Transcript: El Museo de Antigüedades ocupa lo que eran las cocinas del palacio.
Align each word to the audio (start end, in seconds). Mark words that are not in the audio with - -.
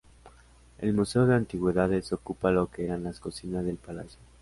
El 0.79 0.93
Museo 0.95 1.27
de 1.27 1.35
Antigüedades 1.35 2.11
ocupa 2.11 2.49
lo 2.49 2.71
que 2.71 2.85
eran 2.85 3.03
las 3.03 3.19
cocinas 3.19 3.63
del 3.63 3.77
palacio. 3.77 4.17